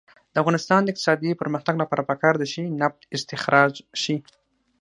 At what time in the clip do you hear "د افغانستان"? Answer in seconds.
0.33-0.79